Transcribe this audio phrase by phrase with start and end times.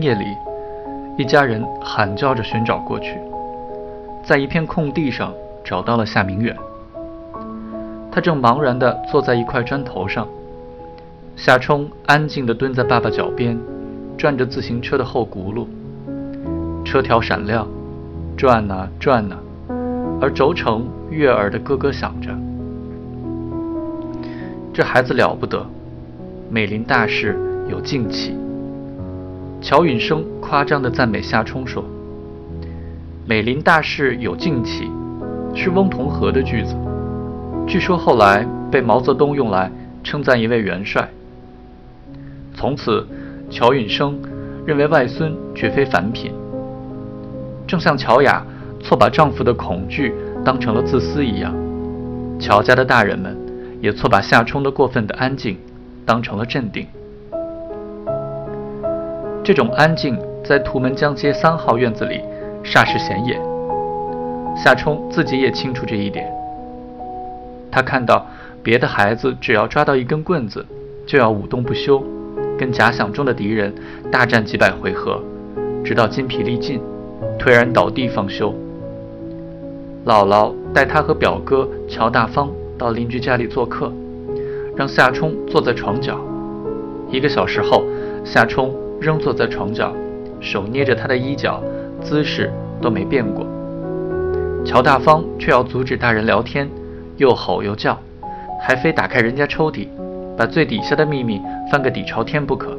[0.00, 0.24] 夜里，
[1.16, 3.18] 一家人喊叫着寻找过去，
[4.24, 5.32] 在一片空地上
[5.64, 6.56] 找到了夏明远。
[8.12, 10.26] 他正茫然地坐在一块砖头上，
[11.36, 13.58] 夏冲安静地蹲在爸爸脚边，
[14.18, 15.66] 转着自行车的后轱辘，
[16.84, 17.66] 车条闪亮，
[18.36, 19.36] 转呐转呐，
[20.20, 22.30] 而轴承悦耳的咯咯响着。
[24.72, 25.64] 这孩子了不得，
[26.50, 28.36] 美林大事有静气。
[29.60, 31.84] 乔允生夸张地赞美夏冲说
[33.26, 34.90] ：“美林大事有静气，
[35.54, 36.74] 是翁同龢的句子。”
[37.68, 39.70] 据说后来被毛泽东用来
[40.02, 41.08] 称赞一位元帅。
[42.54, 43.06] 从此，
[43.50, 44.18] 乔允生
[44.66, 46.32] 认为外孙绝非凡品。
[47.66, 48.44] 正像乔雅
[48.82, 50.12] 错把丈夫的恐惧
[50.44, 51.54] 当成了自私一样，
[52.40, 53.36] 乔家的大人们
[53.80, 55.58] 也错把夏冲的过分的安静
[56.04, 56.86] 当成了镇定。
[59.50, 62.20] 这种安静在图门江街三号院子里
[62.62, 63.36] 煞是显眼。
[64.54, 66.32] 夏冲自己也清楚这一点。
[67.68, 68.24] 他看到
[68.62, 70.64] 别的孩子只要抓到一根棍子，
[71.04, 72.00] 就要舞动不休，
[72.56, 73.74] 跟假想中的敌人
[74.08, 75.20] 大战几百回合，
[75.84, 76.80] 直到筋疲力尽，
[77.36, 78.54] 颓然倒地方休。
[80.06, 82.48] 姥姥带他和表哥乔大方
[82.78, 83.92] 到邻居家里做客，
[84.76, 86.16] 让夏冲坐在床角。
[87.10, 87.82] 一个小时后，
[88.24, 89.92] 夏冲仍坐在床角，
[90.40, 91.62] 手捏着他的衣角，
[92.02, 93.46] 姿势都没变过。
[94.64, 96.68] 乔大方却要阻止大人聊天。
[97.16, 97.98] 又吼又叫，
[98.62, 99.86] 还非打开人家抽屉，
[100.38, 101.38] 把最底下的秘密
[101.70, 102.76] 翻个底朝天不可。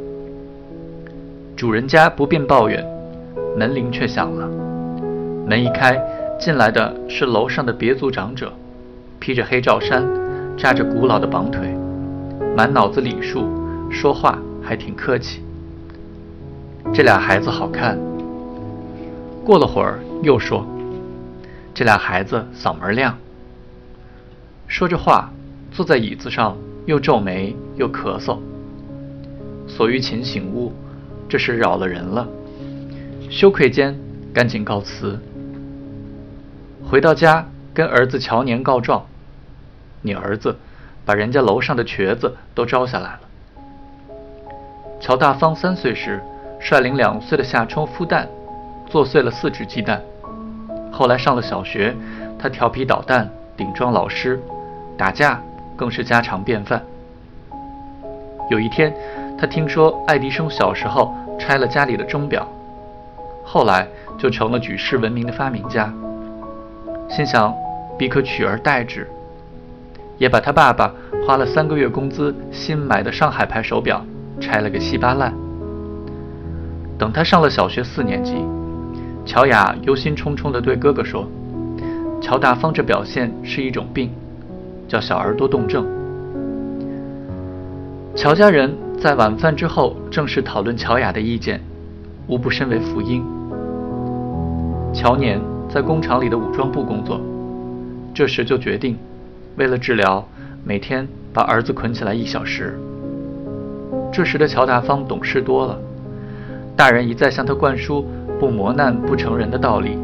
[1.55, 2.83] 主人家不便抱怨，
[3.55, 4.49] 门铃却响了。
[5.47, 5.95] 门一开，
[6.39, 8.51] 进来的是楼上的别族长者，
[9.19, 10.03] 披着黑罩衫，
[10.57, 11.67] 扎着古老的绑腿，
[12.57, 13.47] 满脑子礼数，
[13.91, 15.43] 说话还挺客气。
[16.93, 17.97] 这俩孩子好看。
[19.45, 20.65] 过了会儿，又说
[21.73, 23.17] ：“这俩孩子嗓门亮。”
[24.67, 25.31] 说着话，
[25.71, 28.37] 坐在椅子上，又皱眉又咳嗽。
[29.67, 30.73] 索玉琴醒悟，
[31.29, 32.27] 这是扰了人了，
[33.29, 33.97] 羞愧间
[34.33, 35.19] 赶紧告辞。
[36.83, 39.05] 回到家，跟儿子乔年告状
[40.03, 40.57] ：“你儿子
[41.05, 43.19] 把人家楼上的瘸子都招下来了。”
[44.99, 46.21] 乔大方三岁时，
[46.61, 48.27] 率领两岁的夏冲孵蛋，
[48.85, 49.99] 做碎了四只鸡蛋。
[50.91, 51.95] 后来上了小学，
[52.37, 54.39] 他调皮捣蛋，顶撞老师。
[54.97, 55.41] 打架
[55.75, 56.83] 更是家常便饭。
[58.51, 58.93] 有一天，
[59.39, 62.47] 他听说爱迪生小时候拆了家里的钟表，
[63.43, 63.87] 后来
[64.19, 65.91] 就成了举世闻名的发明家。
[67.09, 67.51] 心想，
[67.97, 69.09] 必可取而代之，
[70.19, 70.93] 也把他爸爸
[71.25, 74.05] 花了三个月工资新买的上海牌手表
[74.39, 75.40] 拆了个稀巴烂。
[77.01, 78.35] 等他上了小学四年级，
[79.25, 81.27] 乔雅忧心忡忡地对哥哥说
[82.21, 84.11] ：“乔大方这表现是一种病。”
[84.87, 85.83] 叫小儿多动症。
[88.13, 91.59] 乔家人在晚饭之后正式讨论乔雅的意见，
[92.27, 93.25] 无不深为福音。
[94.93, 97.19] 乔年在工厂里的武装部工作，
[98.13, 98.95] 这时就决定，
[99.55, 100.23] 为了治疗，
[100.63, 102.79] 每天把儿子捆起来一小时。
[104.13, 105.79] 这时的乔大方懂事多了，
[106.75, 108.05] 大人一再向他灌输
[108.39, 109.97] 不磨难不成人的道理，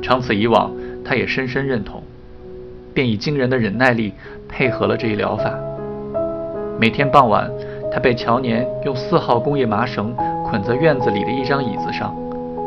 [0.00, 0.70] 长此以往，
[1.04, 2.02] 他也深深认同。
[2.94, 4.12] 便以惊人的忍耐力
[4.48, 5.50] 配合了这一疗法。
[6.78, 7.50] 每天傍晚，
[7.90, 12.14] 他被乔年用四号工业麻绳捆在院子里的一张椅子上，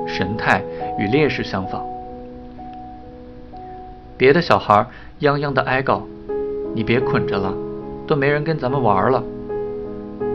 [0.07, 0.63] 神态
[0.97, 1.85] 与烈士相仿。
[4.17, 4.85] 别的小孩
[5.19, 6.01] 泱泱的哀告
[6.73, 7.53] ：“你别捆着了，
[8.07, 9.23] 都没人跟咱们玩了。”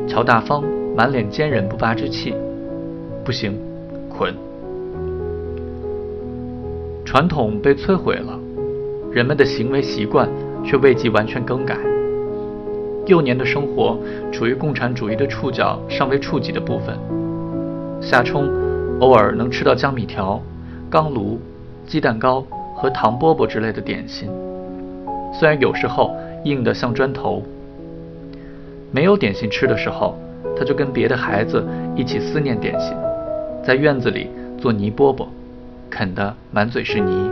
[0.06, 0.62] 乔大方
[0.96, 2.32] 满脸坚忍不拔之气
[3.24, 3.58] ：“不行，
[4.08, 4.32] 捆。”
[7.04, 8.38] 传统被摧毁了。
[9.12, 10.28] 人们的行为习惯
[10.64, 11.76] 却未及完全更改。
[13.06, 13.98] 幼年的生活
[14.30, 16.96] 处于共产主义的触角尚未触及的部分。
[18.00, 18.48] 夏冲
[19.00, 20.40] 偶尔能吃到江米条、
[20.88, 21.40] 钢炉、
[21.86, 22.44] 鸡蛋糕
[22.76, 24.30] 和糖饽饽之类的点心，
[25.32, 26.14] 虽然有时候
[26.44, 27.42] 硬得像砖头。
[28.92, 30.16] 没有点心吃的时候，
[30.56, 31.64] 他就跟别的孩子
[31.96, 32.94] 一起思念点心，
[33.62, 34.28] 在院子里
[34.58, 35.28] 做泥饽饽，
[35.90, 37.30] 啃得满嘴是泥。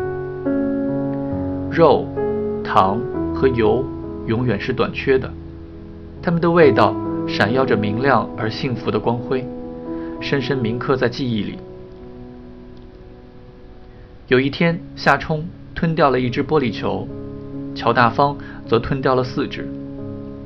[1.71, 2.07] 肉、
[2.63, 3.01] 糖
[3.35, 3.85] 和油
[4.27, 5.31] 永远是短缺的，
[6.23, 6.95] 它们的味道
[7.27, 9.47] 闪耀着明亮而幸福的光辉，
[10.21, 11.59] 深深铭刻在记忆里。
[14.27, 17.09] 有一天，夏冲吞掉了一只玻璃球，
[17.75, 18.37] 乔大方
[18.67, 19.67] 则吞掉了四只。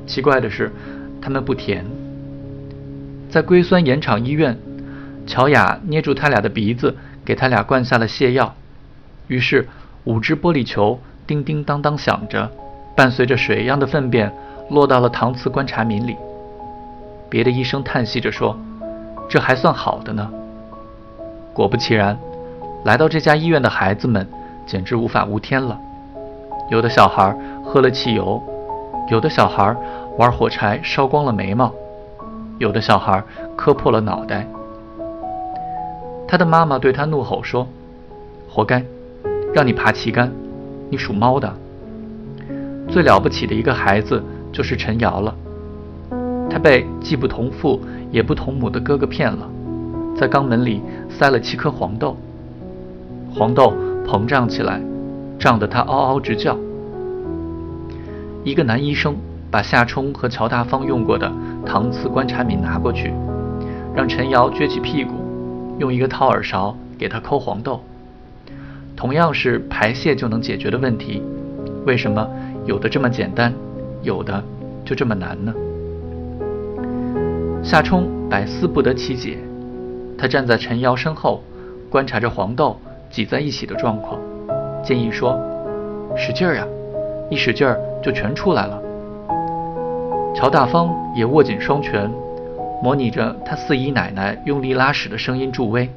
[0.05, 0.71] 奇怪的是，
[1.21, 1.85] 它们不甜。
[3.29, 4.57] 在硅酸盐厂医院，
[5.25, 8.53] 乔雅捏住他俩的鼻子，给他俩灌下了泻药。
[9.27, 9.67] 于是，
[10.03, 12.51] 五只玻璃球叮叮当当响着，
[12.95, 14.31] 伴随着水一样的粪便
[14.69, 16.17] 落到了搪瓷观察皿里。
[17.29, 18.57] 别的医生叹息着说
[19.29, 20.29] ：“这还算好的呢。”
[21.53, 22.17] 果不其然，
[22.83, 24.27] 来到这家医院的孩子们
[24.65, 25.79] 简直无法无天了。
[26.69, 28.41] 有的小孩喝了汽油，
[29.09, 29.75] 有的小孩
[30.17, 31.71] 玩火柴烧光了眉毛，
[32.59, 33.23] 有的小孩
[33.55, 34.45] 磕破了脑袋。
[36.33, 37.67] 他的妈妈对他怒吼说
[38.49, 38.83] ：“活该，
[39.53, 40.31] 让你爬旗杆，
[40.89, 41.53] 你属猫的。”
[42.89, 44.19] 最了不起的一个孩子
[44.51, 45.35] 就是陈瑶了，
[46.49, 49.47] 他被既不同父也不同母的哥哥骗了，
[50.17, 52.17] 在肛门里塞了七颗黄豆，
[53.31, 53.71] 黄豆
[54.03, 54.81] 膨胀起来，
[55.37, 56.57] 胀得他嗷嗷直叫。
[58.43, 59.15] 一个男医生
[59.51, 61.31] 把夏冲和乔大方用过的
[61.63, 63.13] 搪瓷观察皿拿过去，
[63.93, 65.22] 让陈瑶撅起屁股。
[65.79, 67.81] 用一个掏耳勺给他抠黄豆，
[68.95, 71.21] 同样是排泄就能解决的问题，
[71.85, 72.27] 为什么
[72.65, 73.53] 有的这么简单，
[74.01, 74.43] 有的
[74.85, 75.53] 就这么难呢？
[77.63, 79.37] 夏冲百思不得其解，
[80.17, 81.41] 他站在陈瑶身后，
[81.89, 82.77] 观察着黄豆
[83.09, 84.19] 挤在一起的状况，
[84.83, 85.39] 建议说
[86.15, 86.67] ：“使劲儿呀，
[87.29, 88.81] 一使劲儿就全出来了。”
[90.35, 92.11] 乔大方也握紧双拳。
[92.83, 95.89] 模拟着他四姨奶奶用力拉屎的声音助威，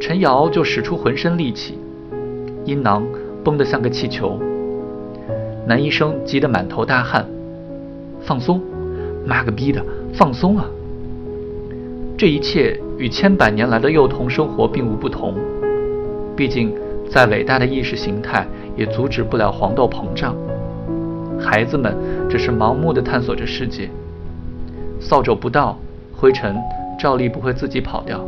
[0.00, 1.78] 陈瑶就使出浑身力气，
[2.64, 3.06] 阴囊
[3.44, 4.40] 绷得像个气球。
[5.66, 7.28] 男医生急得满头大汗，
[8.22, 8.58] 放松，
[9.26, 9.84] 妈个逼的，
[10.14, 10.64] 放松啊！
[12.16, 15.34] 这一切与千百年来的幼童生活并无不同，
[16.34, 16.74] 毕竟
[17.10, 18.48] 再伟大的意识形态
[18.78, 20.34] 也阻止不了黄豆膨胀。
[21.38, 21.94] 孩子们
[22.30, 23.90] 只是盲目的探索着世界。
[25.00, 25.78] 扫帚不到，
[26.16, 26.56] 灰尘
[26.98, 28.20] 照例不会自己跑掉。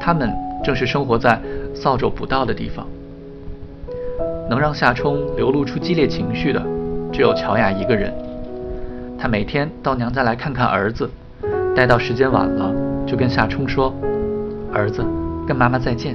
[0.00, 0.32] 他们
[0.62, 1.40] 正是生活在
[1.74, 2.86] 扫帚不到的地方。
[4.48, 6.62] 能让夏冲流露出激烈情绪的，
[7.10, 8.12] 只有乔雅一个人。
[9.18, 11.08] 她每天到娘家来看看儿子，
[11.74, 12.70] 待到时间晚了，
[13.06, 13.94] 就跟夏冲说
[14.70, 15.02] ：“儿子，
[15.46, 16.14] 跟妈妈再见。”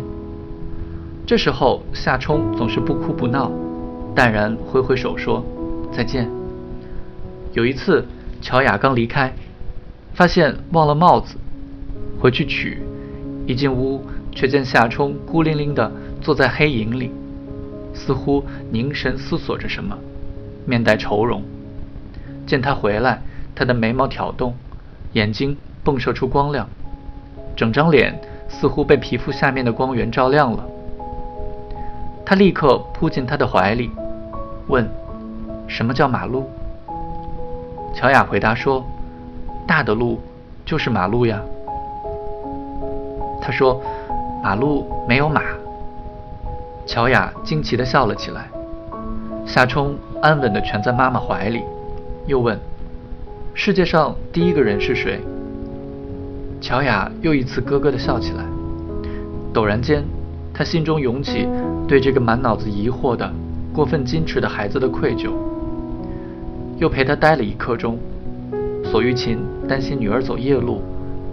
[1.26, 3.52] 这时候夏冲总是不哭不闹，
[4.16, 5.44] 淡然挥挥手说
[5.92, 6.30] ：“再见。”
[7.54, 8.06] 有一次，
[8.42, 9.34] 乔雅刚离开。
[10.20, 11.38] 发现忘了帽子，
[12.20, 12.84] 回去取。
[13.48, 15.90] 一进屋，却见夏冲孤零零地
[16.20, 17.10] 坐在黑影里，
[17.94, 19.98] 似乎凝神思索着什么，
[20.66, 21.42] 面带愁容。
[22.46, 23.22] 见他回来，
[23.56, 24.54] 他的眉毛挑动，
[25.14, 25.56] 眼睛
[25.86, 26.68] 迸射出光亮，
[27.56, 28.20] 整张脸
[28.50, 30.66] 似乎被皮肤下面的光源照亮了。
[32.26, 33.90] 他立刻扑进他的怀里，
[34.68, 34.86] 问
[35.66, 36.50] ：“什么叫马路？”
[37.96, 38.86] 乔雅回答说。
[39.70, 40.20] 大的路
[40.66, 41.40] 就是马路呀。
[43.40, 43.80] 他说
[44.44, 45.44] ：“马路没有马。”
[46.88, 48.48] 乔雅惊奇地笑了起来。
[49.46, 49.94] 夏冲
[50.24, 51.62] 安稳地蜷在妈妈怀里，
[52.26, 52.60] 又问
[53.54, 55.22] ：“世界上第一个人是谁？”
[56.60, 58.44] 乔雅又一次咯咯地笑起来。
[59.54, 60.04] 陡然间，
[60.52, 61.48] 他心中涌起
[61.88, 63.32] 对这个满脑子疑惑的、
[63.72, 65.30] 过分矜持的孩子的愧疚，
[66.80, 68.00] 又陪他待了一刻钟。
[68.90, 70.82] 索玉琴担心女儿走夜路，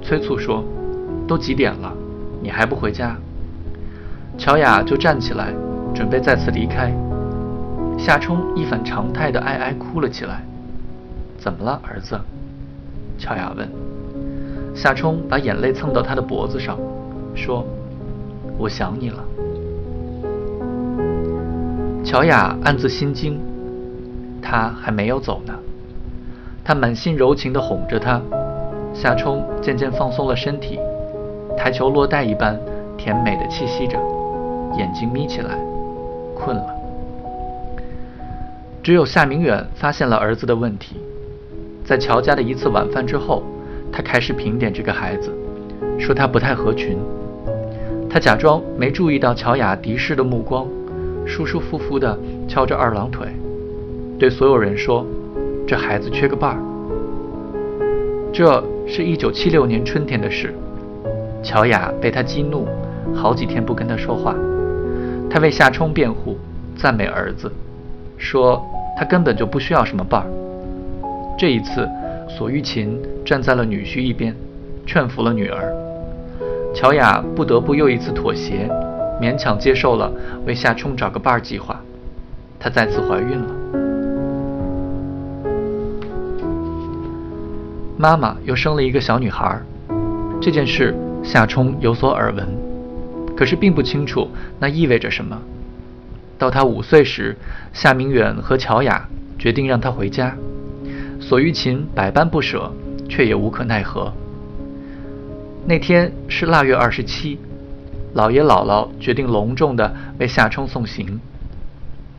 [0.03, 0.63] 催促说
[1.27, 1.91] ：“都几点了，
[2.43, 3.17] 你还不回家？”
[4.37, 5.55] 乔雅就站起来，
[5.95, 6.93] 准备再次离开。
[7.97, 10.45] 夏冲一反常态的哀哀哭了起来。
[11.41, 12.21] “怎么了，儿子？”
[13.17, 13.67] 乔雅问。
[14.75, 16.79] 夏冲把眼泪蹭到他的脖子上，
[17.35, 17.65] 说
[18.59, 19.25] ：“我想你了。”
[22.05, 23.41] 乔雅暗自心惊，
[24.43, 25.55] 他还没有走呢。
[26.67, 28.21] 他满心柔情地哄着她，
[28.93, 30.81] 夏冲渐渐放松了身体，
[31.57, 32.59] 台球落袋一般
[32.97, 33.97] 甜美的气息着，
[34.77, 35.57] 眼睛眯起来，
[36.35, 36.67] 困了。
[38.83, 40.97] 只有夏明远发现了儿子的问题，
[41.85, 43.45] 在乔家的一次晚饭之后，
[43.93, 45.33] 他开始评点这个孩子，
[46.01, 46.99] 说他不太合群。
[48.11, 50.67] 他假装没注意到乔雅敌视的目光，
[51.25, 52.19] 舒舒服服地
[52.49, 53.29] 敲着二郎腿，
[54.19, 55.07] 对所有人说。
[55.67, 56.59] 这孩子缺个伴儿。
[58.33, 60.55] 这是一九七六年春天的事。
[61.43, 62.69] 乔雅被他激怒，
[63.15, 64.35] 好几天不跟他说话。
[65.29, 66.37] 他为夏冲辩护，
[66.77, 67.51] 赞美儿子，
[68.17, 68.65] 说
[68.97, 70.27] 他根本就不需要什么伴儿。
[71.37, 71.89] 这一次，
[72.29, 74.35] 索玉琴站在了女婿一边，
[74.87, 75.73] 劝服了女儿。
[76.75, 78.69] 乔雅不得不又一次妥协，
[79.21, 80.13] 勉强接受了
[80.47, 81.81] 为夏冲找个伴儿计划。
[82.59, 83.66] 她再次怀孕了。
[87.99, 89.59] 妈妈又生了一个小女孩，
[90.39, 92.47] 这件事，夏冲有所耳闻，
[93.35, 95.41] 可是并不清楚那意味着什么。
[96.37, 97.35] 到他五岁时，
[97.73, 100.37] 夏明远和乔雅决定让他回家，
[101.19, 102.71] 索玉琴百般不舍，
[103.09, 104.13] 却也无可奈何。
[105.65, 107.39] 那天是腊月二十七，
[108.15, 111.19] 姥爷姥姥决定隆重的为夏冲送行。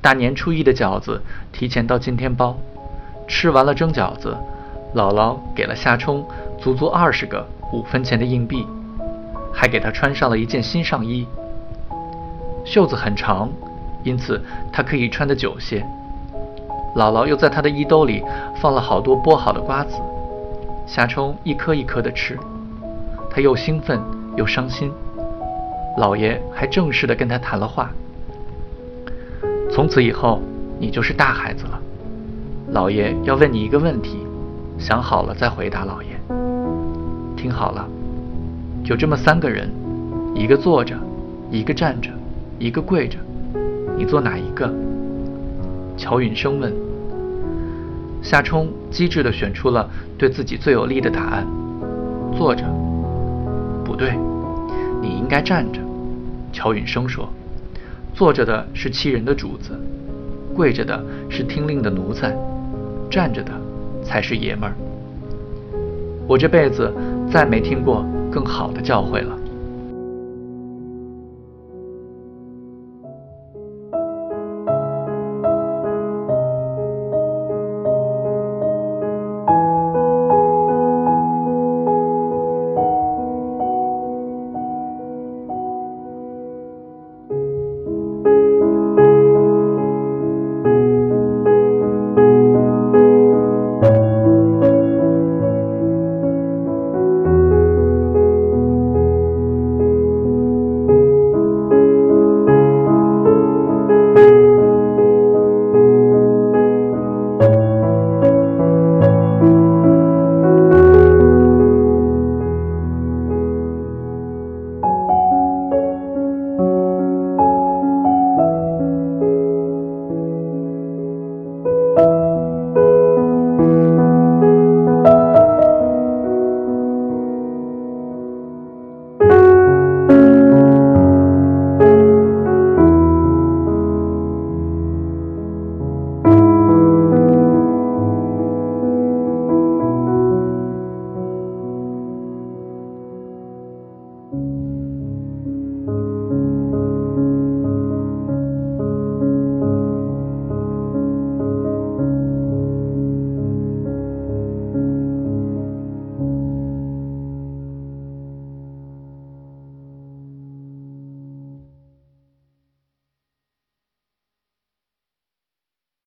[0.01, 2.57] 大年初一的饺子提前到今天包，
[3.27, 4.35] 吃完了蒸饺子，
[4.97, 6.25] 姥姥给了夏冲
[6.57, 8.65] 足足二十个五分钱的硬币，
[9.53, 11.27] 还给他穿上了一件新上衣，
[12.65, 13.47] 袖子很长。
[14.03, 15.85] 因此，他可以穿得久些。
[16.95, 18.23] 姥姥又在他的衣兜里
[18.59, 19.97] 放了好多剥好的瓜子，
[20.87, 22.39] 夏冲一颗一颗地吃，
[23.29, 24.01] 他又兴奋
[24.35, 24.91] 又伤心。
[25.97, 27.91] 老爷还正式地跟他谈了话
[29.69, 30.41] ：“从此以后，
[30.79, 31.79] 你就是大孩子了。
[32.71, 34.25] 老爷要问你一个问题，
[34.77, 35.85] 想好了再回答。
[35.85, 36.09] 老爷，
[37.35, 37.87] 听好了，
[38.83, 39.69] 就这么三个人，
[40.35, 40.95] 一个坐着，
[41.49, 42.09] 一个站着，
[42.59, 43.17] 一个跪着。”
[43.97, 44.71] 你坐哪一个？
[45.97, 46.71] 乔允生问。
[48.21, 51.47] 夏冲机智地选出了对自己最有利的答案：
[52.37, 52.63] 坐着。
[53.83, 54.15] 不对，
[55.01, 55.79] 你应该站着。
[56.53, 57.27] 乔允生说
[58.13, 59.71] ：“坐着的是欺人的主子，
[60.53, 62.35] 跪着的是听令的奴才，
[63.09, 63.51] 站着的
[64.07, 64.75] 才是爷们儿。”
[66.27, 66.93] 我这辈子
[67.31, 69.37] 再没听过更好的教诲了。